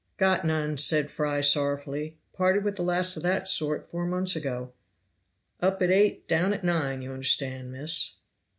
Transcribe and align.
"Got 0.17 0.43
none," 0.43 0.77
said 0.77 1.11
Fry 1.11 1.41
sorrowfully; 1.41 2.17
"parted 2.33 2.63
with 2.63 2.75
the 2.75 2.81
last 2.81 3.15
of 3.15 3.21
that 3.21 3.47
sort 3.47 3.85
four 3.87 4.07
months 4.07 4.35
ago 4.35 4.73
up 5.59 5.79
at 5.83 5.91
eight 5.91 6.27
down 6.27 6.53
at 6.55 6.63
nine 6.63 7.03
you 7.03 7.11
understand, 7.13 7.71
miss." 7.71 8.13